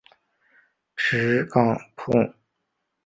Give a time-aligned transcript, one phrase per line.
[0.95, 2.39] 吃碰杠后不能没有牌。